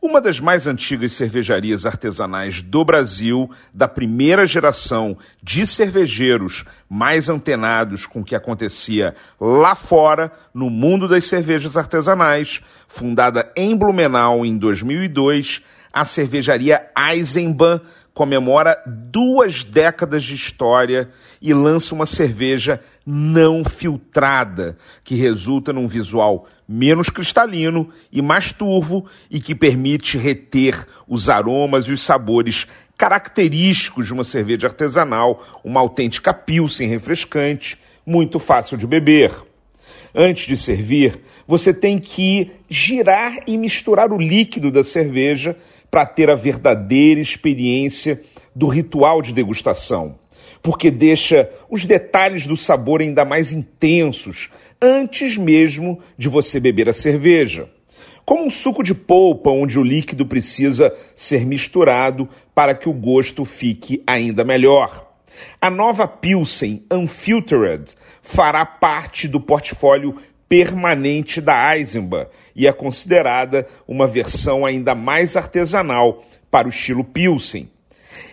[0.00, 8.06] Uma das mais antigas cervejarias artesanais do Brasil, da primeira geração de cervejeiros mais antenados
[8.06, 14.56] com o que acontecia lá fora, no mundo das cervejas artesanais, fundada em Blumenau em
[14.56, 15.62] 2002,
[15.92, 17.80] a cervejaria Eisenbahn
[18.18, 21.08] comemora duas décadas de história
[21.40, 29.06] e lança uma cerveja não filtrada, que resulta num visual menos cristalino e mais turvo
[29.30, 35.78] e que permite reter os aromas e os sabores característicos de uma cerveja artesanal, uma
[35.78, 39.30] autêntica pilsen refrescante, muito fácil de beber.
[40.14, 45.56] Antes de servir, você tem que girar e misturar o líquido da cerveja
[45.90, 48.20] para ter a verdadeira experiência
[48.54, 50.18] do ritual de degustação,
[50.62, 54.50] porque deixa os detalhes do sabor ainda mais intensos
[54.80, 57.68] antes mesmo de você beber a cerveja.
[58.24, 63.44] Como um suco de polpa, onde o líquido precisa ser misturado para que o gosto
[63.44, 65.07] fique ainda melhor.
[65.60, 70.16] A nova Pilsen Unfiltered fará parte do portfólio
[70.48, 77.70] permanente da Eisenbahn e é considerada uma versão ainda mais artesanal para o estilo Pilsen.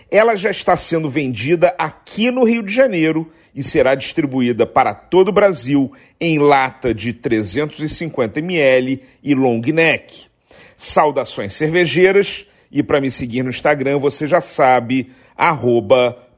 [0.09, 5.29] Ela já está sendo vendida aqui no Rio de Janeiro e será distribuída para todo
[5.29, 10.27] o Brasil em lata de 350 ml e long neck.
[10.77, 16.17] Saudações cervejeiras e para me seguir no Instagram você já sabe, arroba